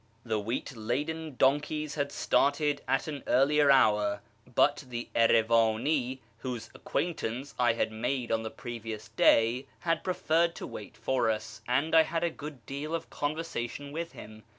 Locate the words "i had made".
7.59-8.31